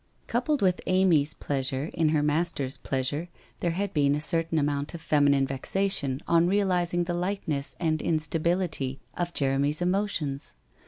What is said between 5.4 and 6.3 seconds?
vexation